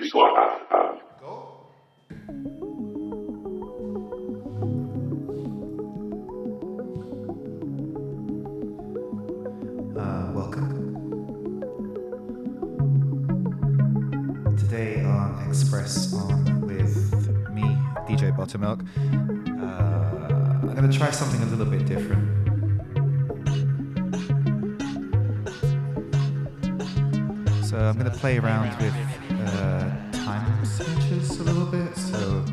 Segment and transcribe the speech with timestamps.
[0.00, 0.60] victoire.
[9.96, 10.68] Uh, welcome.
[14.56, 16.94] Today on Express On with
[17.52, 17.62] me,
[18.06, 18.86] DJ Botermelk.
[19.60, 22.28] Uh, I'm going to try something a little bit different.
[27.64, 29.17] So I'm going to play around with
[30.12, 31.96] time signatures a little bit.
[31.96, 32.44] So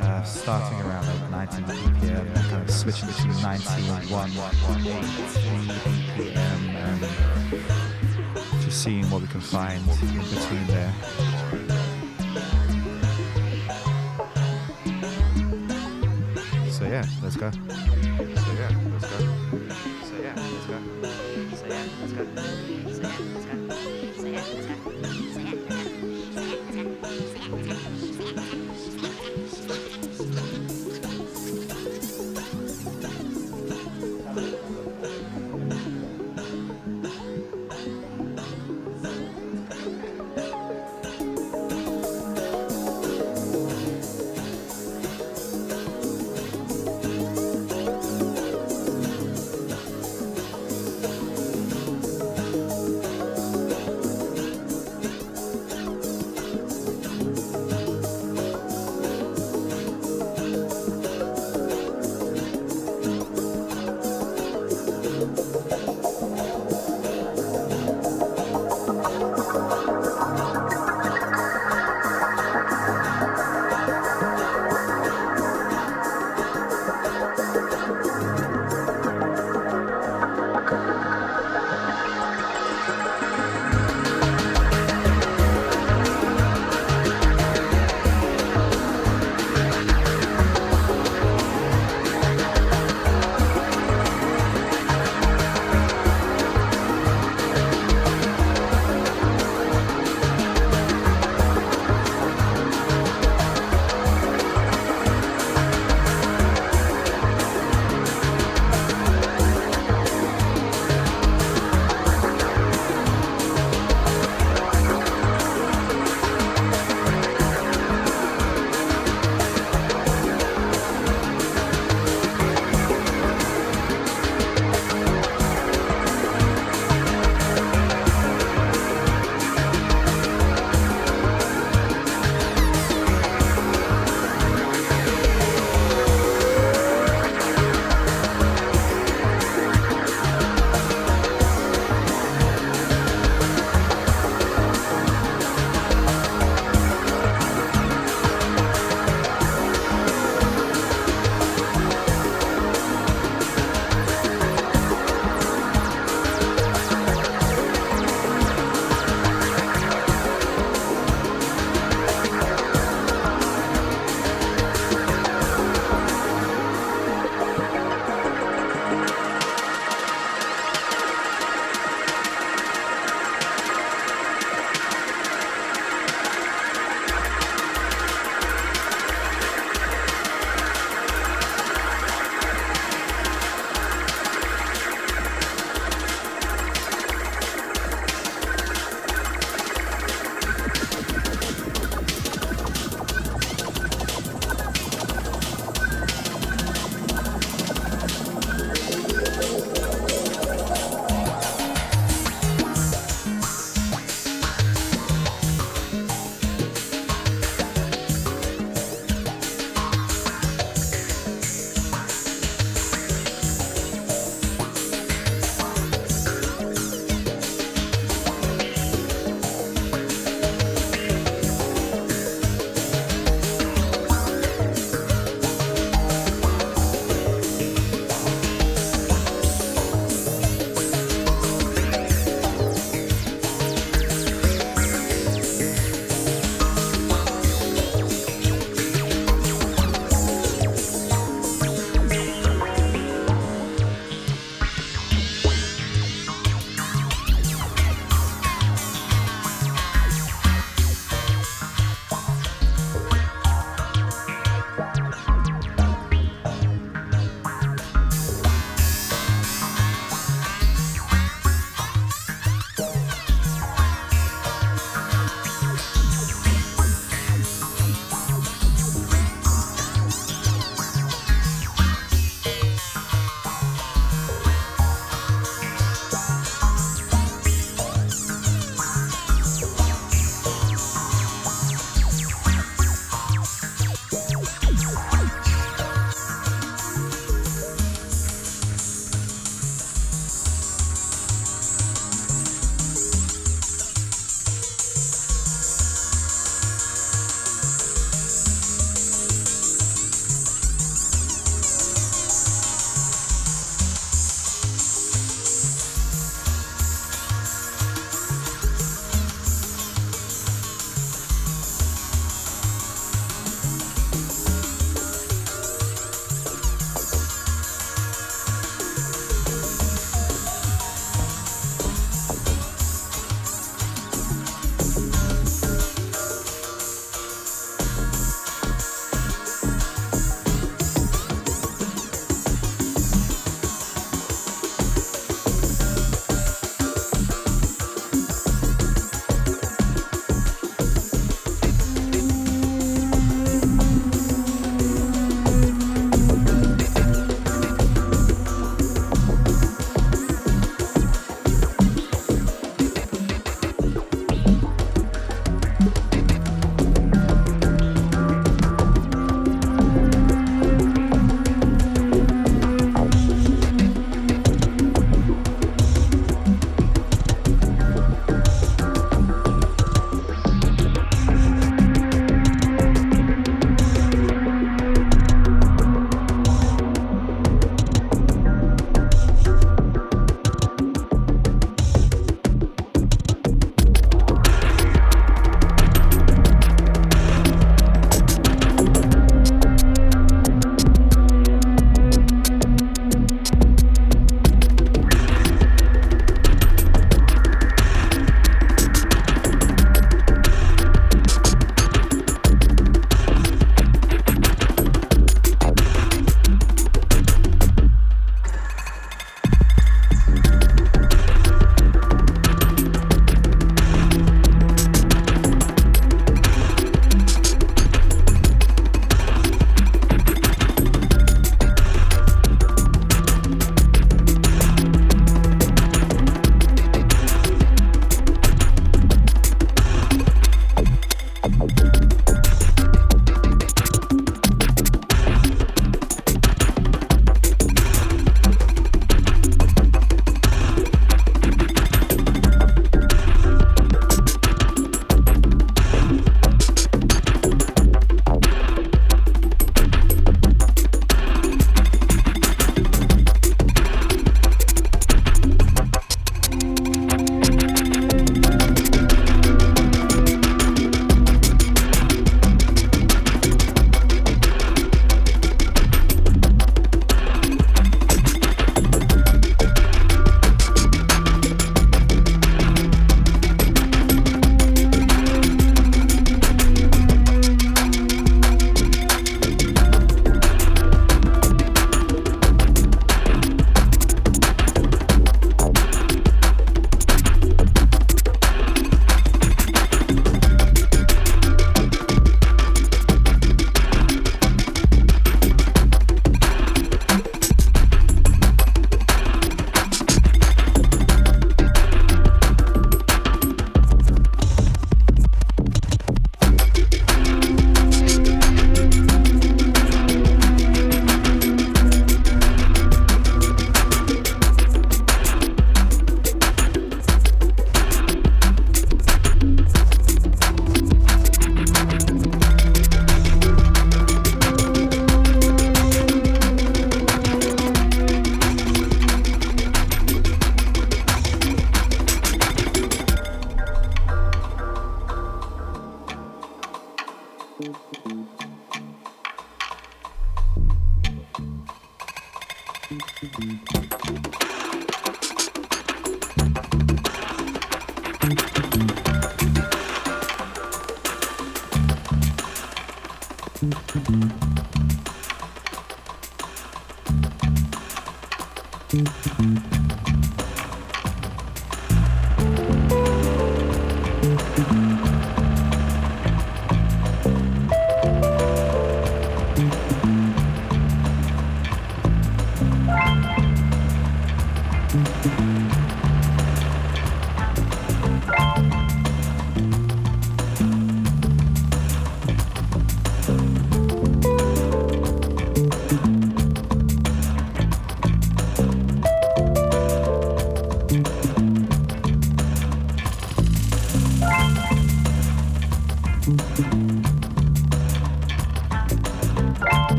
[0.00, 5.50] uh, starting around like 19 BPM, and kind of switching between 19, 1, 8, 3
[5.84, 10.94] BPM, and just seeing what we can find in between there.
[16.70, 17.50] So yeah, let's go.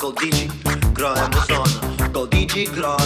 [0.00, 0.48] Gol grow,
[0.94, 1.28] gro è un
[2.72, 2.99] grow.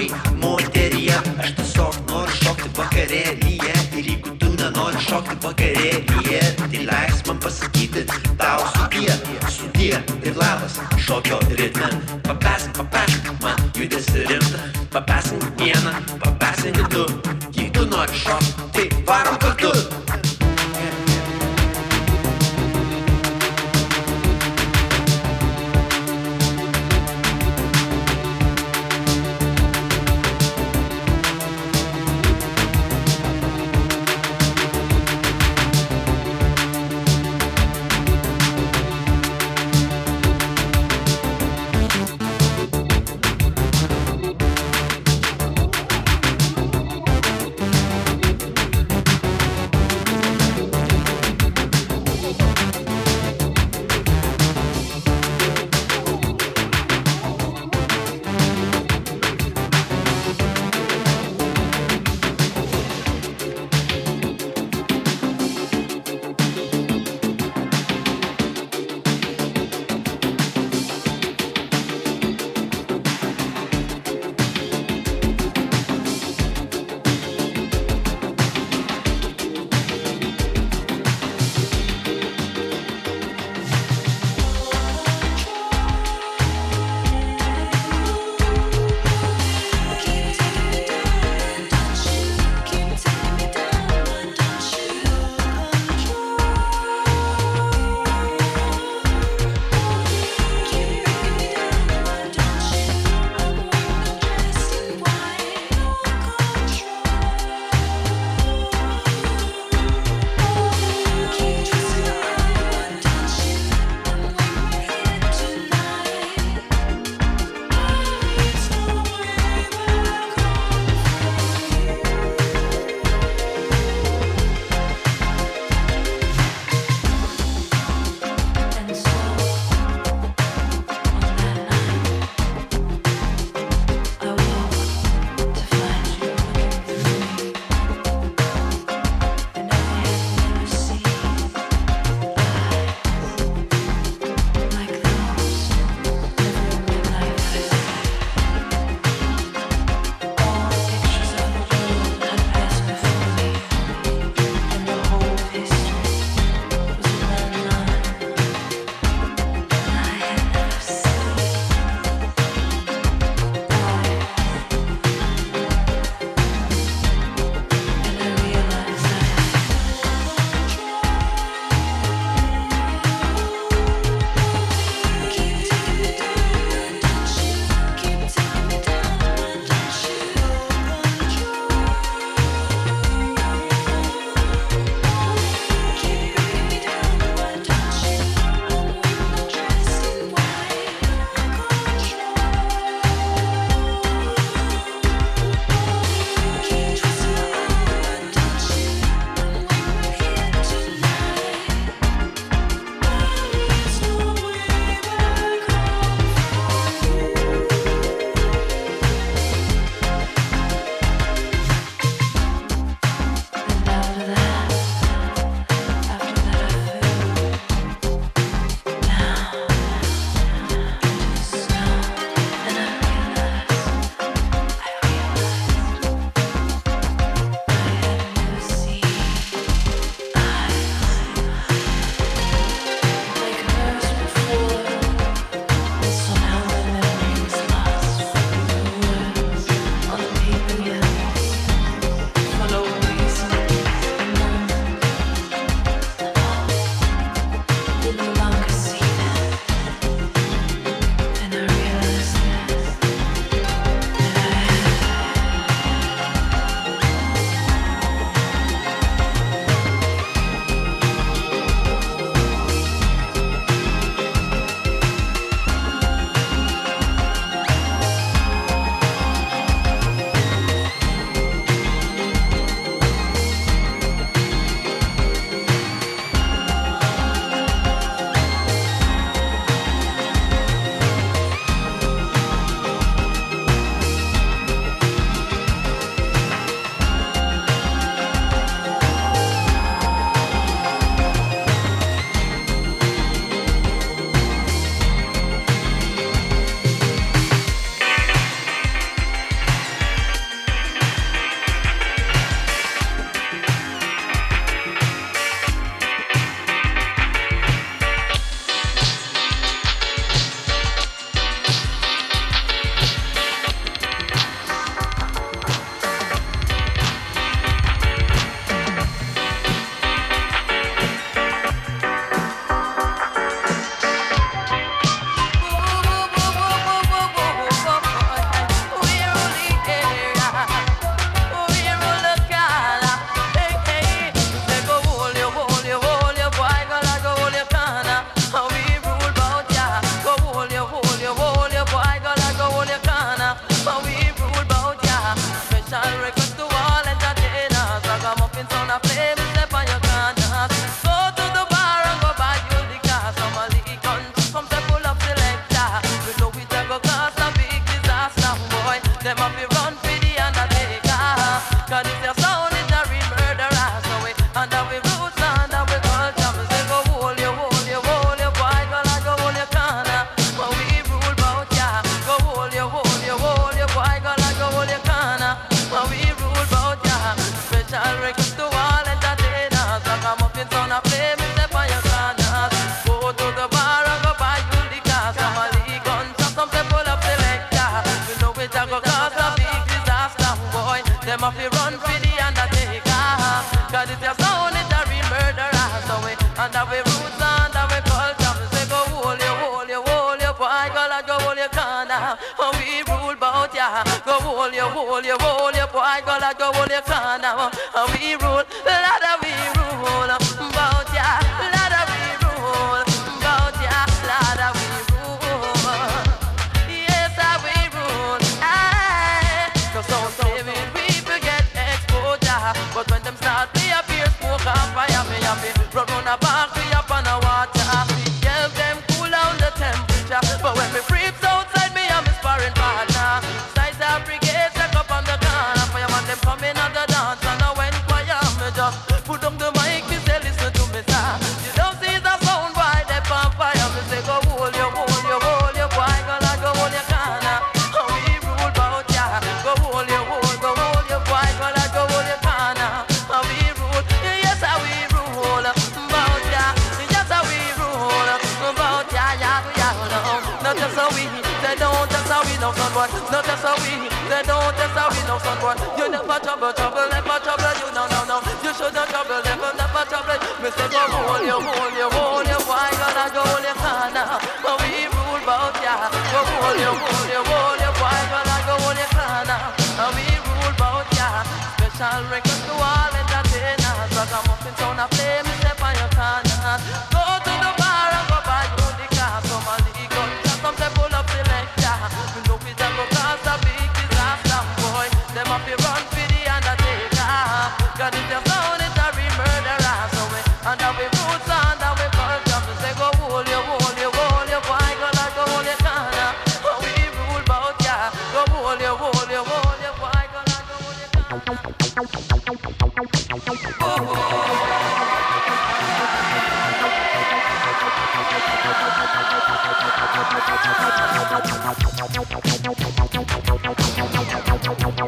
[0.00, 3.74] labai moterie Aš tiesiog noriu šokti vakarėlyje.
[3.98, 8.04] Ir jeigu tu nenori šokti vakarėlyje Tai leisk man pasakyti
[8.38, 9.12] tau sudie
[9.50, 11.90] Sudie ir labas šokio ritme.
[12.24, 17.06] Papesk, papesk man judesi rimta Papesk vieną, papesk du.
[17.52, 19.59] Jei tu nori šokti, tai varom kartu.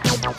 [0.01, 0.32] Bye.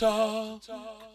[0.00, 1.11] We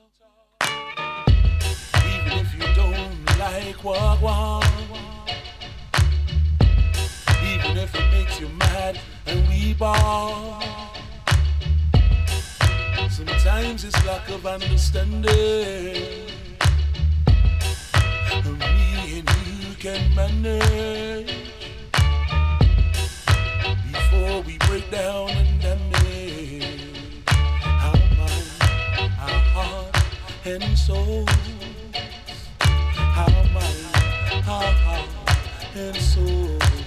[30.47, 31.25] and soul.
[32.61, 35.09] Our mind, our heart
[35.75, 36.86] and soul.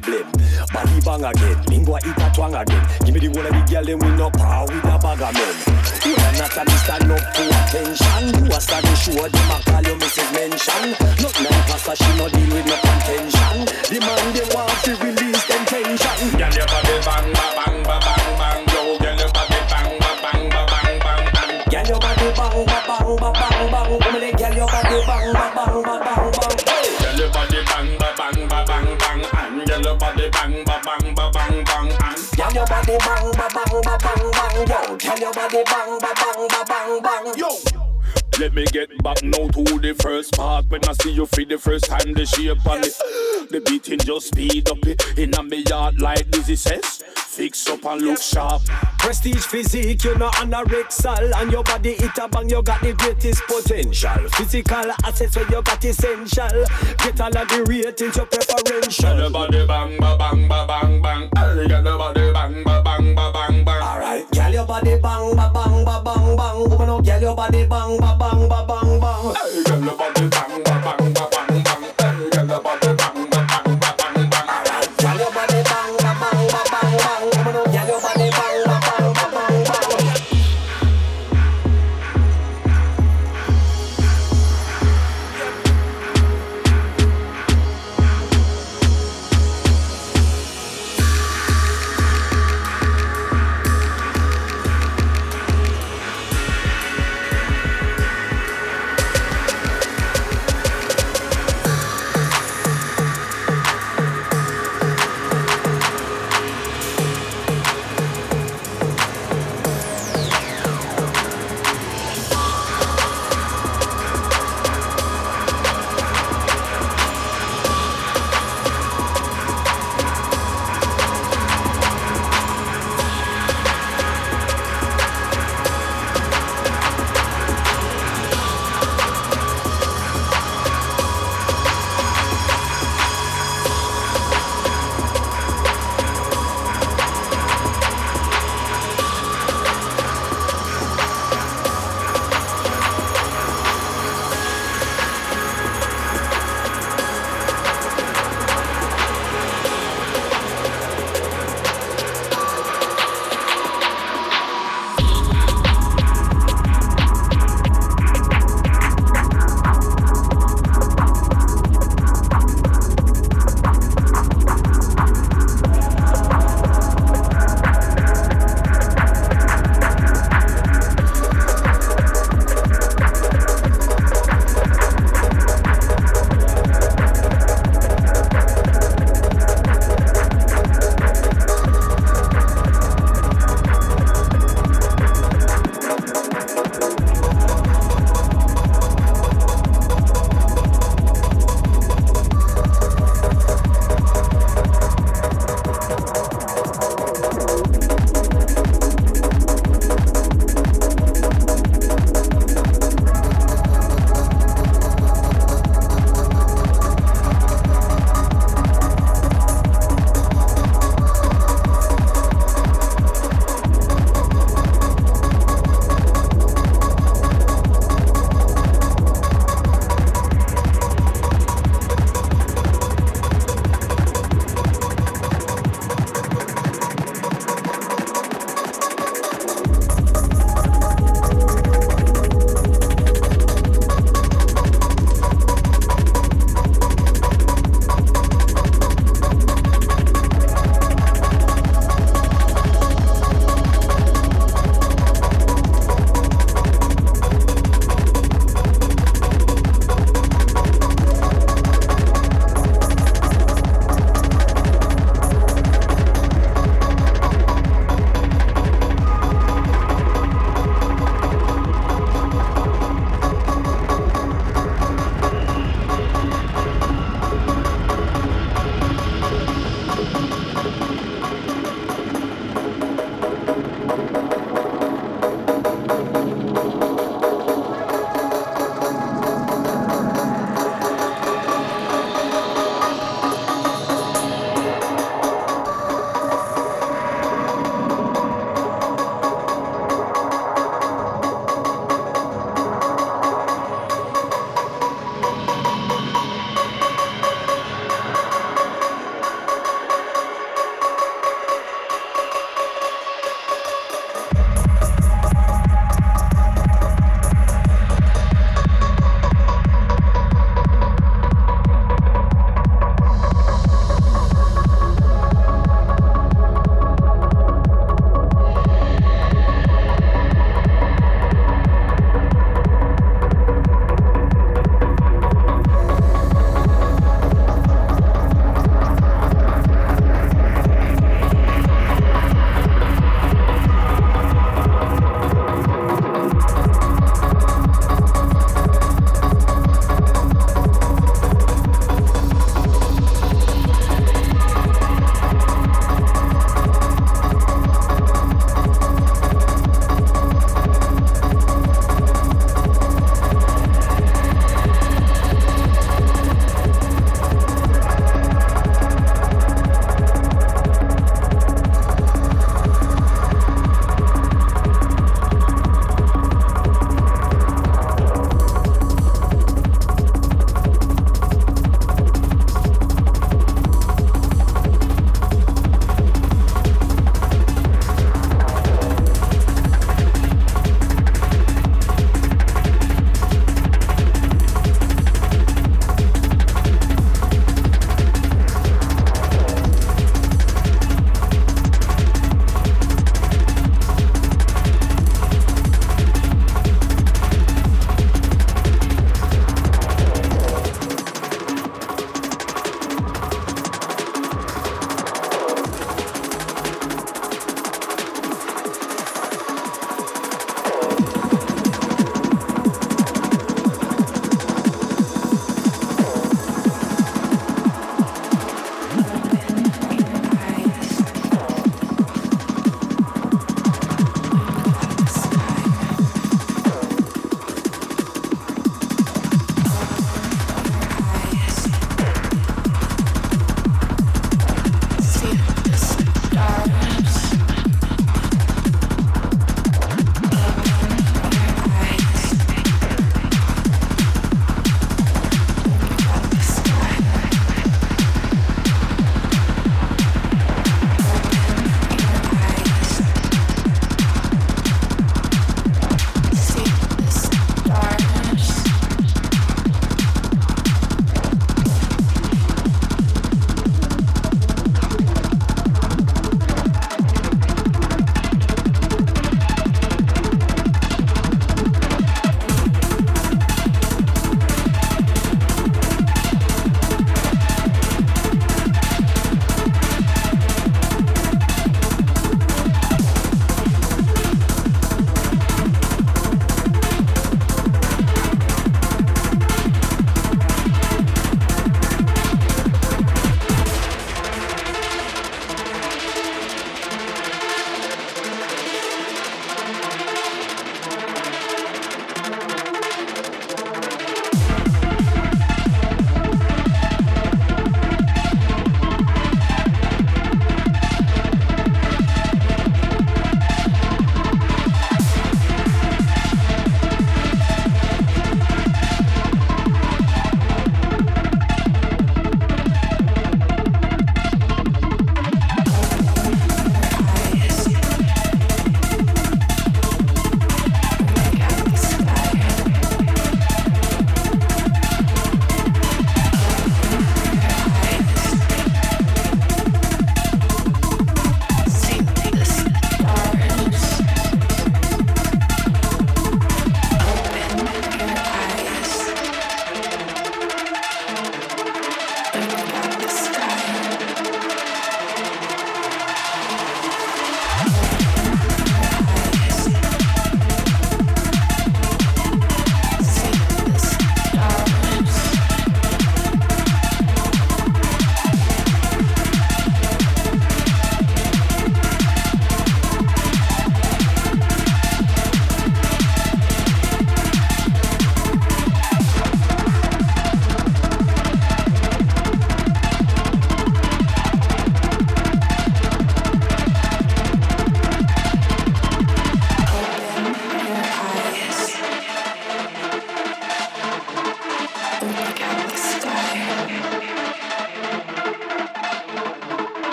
[0.00, 0.24] never.
[0.72, 2.86] Body bang again, lingua a twang again.
[3.04, 5.34] Give me the one of the girl, then we no power with a bag of
[5.34, 5.56] men.
[6.04, 6.98] You are not a Mr.
[7.06, 8.44] No to attention.
[8.44, 10.30] You are starting sure them a call you Mrs.
[10.34, 10.84] Mention.
[11.22, 13.56] Not like pastor, she no deal with no contention.
[13.90, 16.38] The man they want to release them tension.
[16.38, 18.23] Girl, you body bang, bang, bang, bang.
[32.64, 34.66] your body bang ba bang ba bang bang
[35.64, 37.48] bang bang bang bang yo.
[38.40, 40.66] Let me get back now to the first part.
[40.68, 42.92] When I see you for the first time, the shape on it
[43.50, 45.02] The beating just speed up it.
[45.16, 47.02] Inna me yard like Dizzy says
[49.42, 54.28] physique, you know anorexal And your body it a bang, you got the greatest potential.
[54.30, 56.64] Physical assets where you got essential.
[56.98, 59.18] Get all of the ratings, your preferential.
[59.18, 61.28] Your body bang, ba bang, ba bang, bang.
[61.36, 63.82] Hey, get your body bang, ba bang, ba bang, bang.
[63.82, 66.58] Alright, girl, your body bang, ba bang, ba bang, bang.
[66.70, 69.34] Woman, oh, girl, your body bang, ba bang, ba bang, bang.
[69.34, 71.13] Hey, girl, your body bang, ba bang, ba bang, bang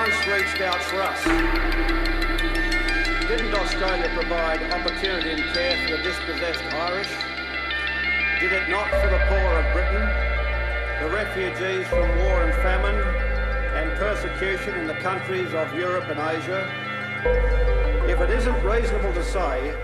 [0.00, 1.22] once reached out for us.
[3.28, 7.10] Didn't Australia provide opportunity and care for the dispossessed Irish?
[8.40, 10.06] Did it not for the poor of Britain,
[11.02, 12.96] the refugees from war and famine,
[13.76, 16.64] and persecution in the countries of Europe and Asia?
[18.08, 19.76] If it isn't reasonable to say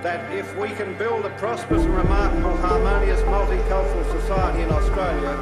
[0.00, 5.36] that if we can build a prosperous and remarkable harmonious multicultural society in Australia,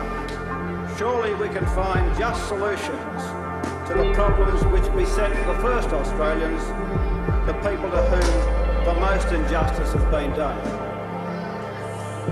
[0.98, 3.10] surely we can find just solutions
[3.91, 6.62] to the problems which beset the first Australians,
[7.47, 10.57] the people to whom the most injustice has been done.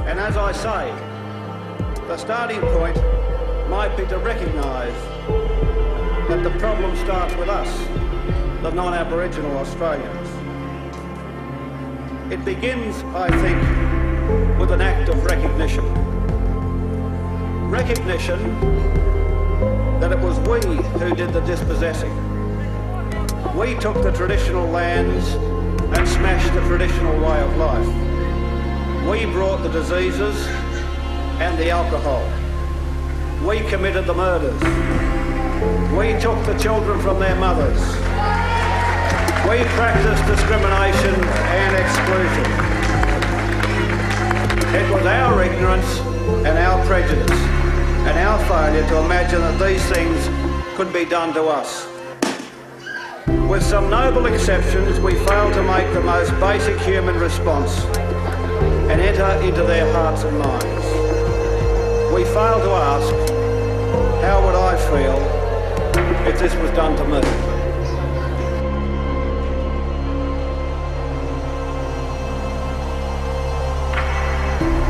[0.07, 0.93] And as I say,
[2.07, 2.97] the starting point
[3.69, 4.95] might be to recognise
[6.29, 7.69] that the problem starts with us,
[8.63, 10.29] the non-Aboriginal Australians.
[12.33, 15.85] It begins, I think, with an act of recognition.
[17.69, 19.18] Recognition
[20.01, 20.61] that it was we
[21.01, 22.15] who did the dispossessing.
[23.57, 27.87] We took the traditional lands and smashed the traditional way of life.
[29.11, 30.47] We brought the diseases
[31.41, 32.23] and the alcohol.
[33.45, 34.61] We committed the murders.
[35.93, 37.81] We took the children from their mothers.
[39.51, 42.69] We practiced discrimination and exclusion.
[44.77, 45.99] It was our ignorance
[46.47, 47.58] and our prejudice
[48.09, 50.19] and our failure to imagine that these things
[50.79, 51.87] could be done to us.
[53.47, 57.85] With some noble exceptions, we fail to make the most basic human response
[58.89, 60.87] and enter into their hearts and minds.
[62.15, 63.13] We fail to ask,
[64.25, 65.19] how would I feel
[66.27, 67.21] if this was done to me?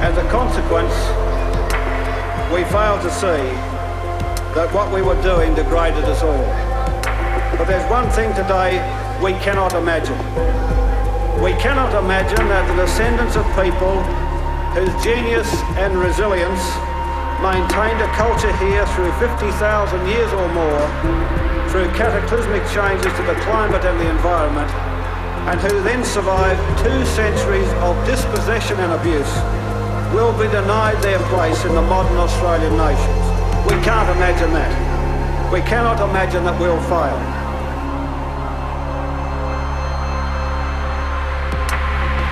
[0.07, 1.18] As a consequence,
[2.53, 3.45] we failed to see
[4.57, 6.49] that what we were doing degraded us all.
[7.61, 8.81] But there's one thing today
[9.21, 10.17] we cannot imagine.
[11.45, 14.01] We cannot imagine that the descendants of people
[14.73, 16.65] whose genius and resilience
[17.45, 19.53] maintained a culture here through 50,000
[20.09, 20.85] years or more,
[21.69, 24.73] through cataclysmic changes to the climate and the environment,
[25.53, 29.58] and who then survived two centuries of dispossession and abuse,
[30.13, 33.25] will be denied their place in the modern Australian nations.
[33.69, 34.73] We can't imagine that.
[35.53, 37.19] We cannot imagine that we'll fail.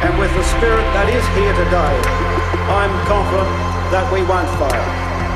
[0.05, 1.97] And with the spirit that is here today,
[2.71, 3.51] I'm confident
[3.93, 4.87] that we won't fail.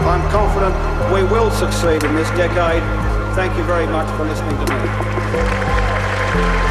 [0.08, 0.74] I'm confident
[1.12, 2.82] we will succeed in this decade.
[3.34, 4.72] Thank you very much for listening to
[6.64, 6.69] me.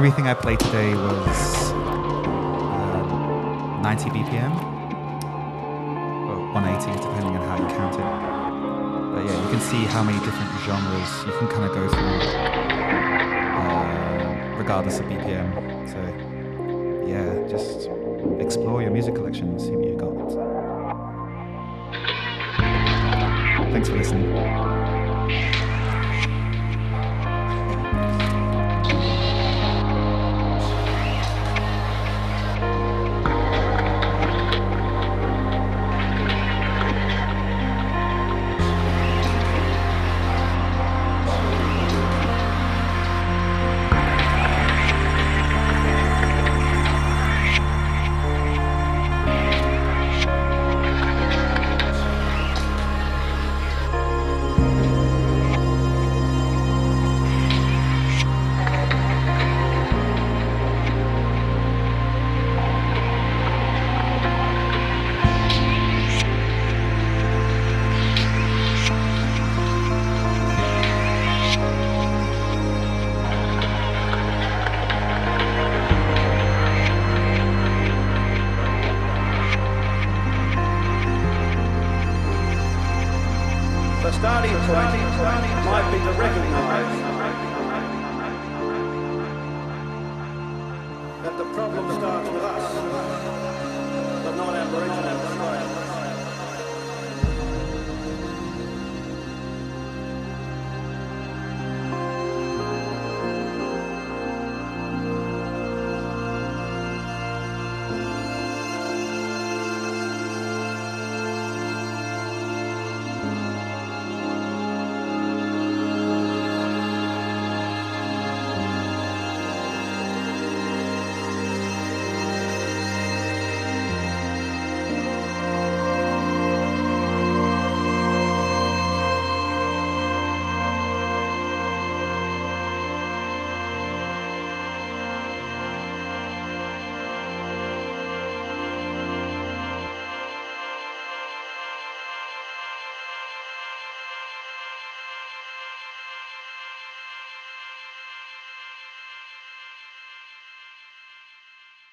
[0.00, 4.50] Everything I played today was um, 90 BPM,
[6.26, 8.00] or 180 depending on how you count it.
[9.12, 12.20] But yeah, you can see how many different genres you can kind of go through,
[13.60, 15.52] uh, regardless of BPM.
[15.86, 15.98] So
[17.06, 17.90] yeah, just
[18.40, 20.16] explore your music collection and see what you got.
[23.70, 24.69] Thanks for listening.